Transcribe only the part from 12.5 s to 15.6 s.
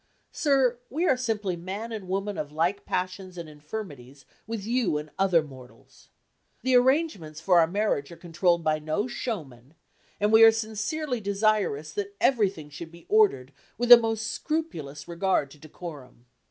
should be ordered with a most scrupulous regard to